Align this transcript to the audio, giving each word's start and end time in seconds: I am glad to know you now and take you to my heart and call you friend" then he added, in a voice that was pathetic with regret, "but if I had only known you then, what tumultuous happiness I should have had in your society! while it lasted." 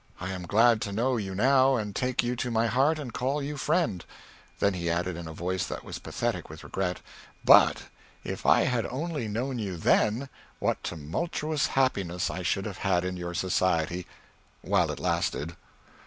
I 0.19 0.31
am 0.31 0.47
glad 0.47 0.81
to 0.81 0.91
know 0.91 1.17
you 1.17 1.35
now 1.35 1.75
and 1.75 1.95
take 1.95 2.23
you 2.23 2.35
to 2.37 2.49
my 2.49 2.65
heart 2.65 2.97
and 2.97 3.13
call 3.13 3.39
you 3.39 3.55
friend" 3.55 4.03
then 4.57 4.73
he 4.73 4.89
added, 4.89 5.15
in 5.15 5.27
a 5.27 5.31
voice 5.31 5.67
that 5.67 5.83
was 5.83 5.99
pathetic 5.99 6.49
with 6.49 6.63
regret, 6.63 7.01
"but 7.45 7.83
if 8.23 8.43
I 8.43 8.61
had 8.61 8.87
only 8.87 9.27
known 9.27 9.59
you 9.59 9.77
then, 9.77 10.27
what 10.57 10.83
tumultuous 10.83 11.67
happiness 11.77 12.31
I 12.31 12.41
should 12.41 12.65
have 12.65 12.79
had 12.79 13.05
in 13.05 13.15
your 13.15 13.35
society! 13.35 14.07
while 14.63 14.89
it 14.89 14.97
lasted." 14.99 15.55